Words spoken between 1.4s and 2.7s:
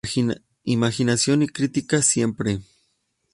y crítica", "Siempre!